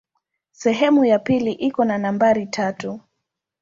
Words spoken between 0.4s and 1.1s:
Sehemu